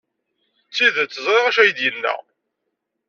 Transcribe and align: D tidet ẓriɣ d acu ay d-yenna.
D 0.67 0.71
tidet 0.75 1.19
ẓriɣ 1.25 1.43
d 1.43 1.47
acu 1.49 1.59
ay 1.61 1.71
d-yenna. 1.77 2.15